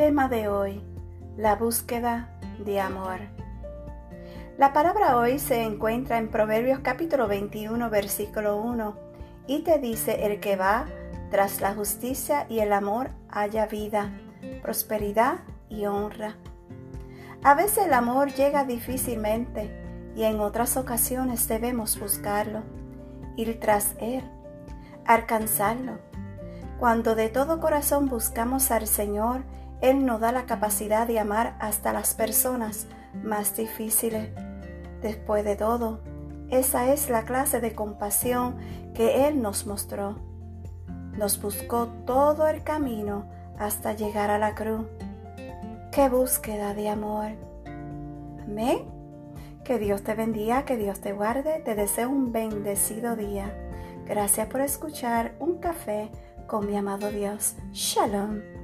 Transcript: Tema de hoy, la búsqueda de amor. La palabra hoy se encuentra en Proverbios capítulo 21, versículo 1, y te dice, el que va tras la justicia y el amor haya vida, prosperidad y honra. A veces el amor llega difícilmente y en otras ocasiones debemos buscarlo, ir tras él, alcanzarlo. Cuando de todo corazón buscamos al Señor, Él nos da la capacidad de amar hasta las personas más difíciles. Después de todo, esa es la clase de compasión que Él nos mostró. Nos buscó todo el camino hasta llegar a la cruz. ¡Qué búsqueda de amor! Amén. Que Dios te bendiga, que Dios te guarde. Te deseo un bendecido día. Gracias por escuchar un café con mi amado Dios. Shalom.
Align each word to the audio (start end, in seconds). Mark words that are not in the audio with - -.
Tema 0.00 0.30
de 0.30 0.48
hoy, 0.48 0.82
la 1.36 1.56
búsqueda 1.56 2.30
de 2.64 2.80
amor. 2.80 3.18
La 4.56 4.72
palabra 4.72 5.18
hoy 5.18 5.38
se 5.38 5.62
encuentra 5.62 6.16
en 6.16 6.30
Proverbios 6.30 6.78
capítulo 6.78 7.28
21, 7.28 7.90
versículo 7.90 8.56
1, 8.62 8.96
y 9.46 9.58
te 9.58 9.78
dice, 9.78 10.24
el 10.24 10.40
que 10.40 10.56
va 10.56 10.86
tras 11.30 11.60
la 11.60 11.74
justicia 11.74 12.46
y 12.48 12.60
el 12.60 12.72
amor 12.72 13.10
haya 13.28 13.66
vida, 13.66 14.10
prosperidad 14.62 15.40
y 15.68 15.84
honra. 15.84 16.36
A 17.44 17.52
veces 17.52 17.84
el 17.84 17.92
amor 17.92 18.32
llega 18.32 18.64
difícilmente 18.64 19.70
y 20.16 20.22
en 20.22 20.40
otras 20.40 20.78
ocasiones 20.78 21.46
debemos 21.46 22.00
buscarlo, 22.00 22.62
ir 23.36 23.60
tras 23.60 23.96
él, 24.00 24.24
alcanzarlo. 25.04 25.98
Cuando 26.78 27.14
de 27.14 27.28
todo 27.28 27.60
corazón 27.60 28.08
buscamos 28.08 28.70
al 28.70 28.86
Señor, 28.86 29.42
Él 29.80 30.04
nos 30.04 30.20
da 30.20 30.32
la 30.32 30.44
capacidad 30.44 31.06
de 31.06 31.18
amar 31.18 31.56
hasta 31.58 31.92
las 31.92 32.14
personas 32.14 32.86
más 33.22 33.56
difíciles. 33.56 34.30
Después 35.00 35.44
de 35.44 35.56
todo, 35.56 36.00
esa 36.50 36.92
es 36.92 37.08
la 37.08 37.22
clase 37.22 37.60
de 37.60 37.74
compasión 37.74 38.56
que 38.94 39.28
Él 39.28 39.40
nos 39.40 39.66
mostró. 39.66 40.16
Nos 41.16 41.40
buscó 41.40 41.88
todo 42.06 42.46
el 42.46 42.62
camino 42.62 43.28
hasta 43.58 43.92
llegar 43.92 44.30
a 44.30 44.38
la 44.38 44.54
cruz. 44.54 44.86
¡Qué 45.92 46.08
búsqueda 46.08 46.74
de 46.74 46.88
amor! 46.88 47.32
Amén. 48.42 48.78
Que 49.64 49.78
Dios 49.78 50.02
te 50.02 50.14
bendiga, 50.14 50.64
que 50.64 50.76
Dios 50.76 51.00
te 51.00 51.12
guarde. 51.12 51.60
Te 51.64 51.74
deseo 51.74 52.10
un 52.10 52.32
bendecido 52.32 53.16
día. 53.16 53.54
Gracias 54.06 54.48
por 54.48 54.60
escuchar 54.60 55.34
un 55.38 55.58
café 55.58 56.10
con 56.46 56.66
mi 56.66 56.76
amado 56.76 57.10
Dios. 57.10 57.54
Shalom. 57.72 58.59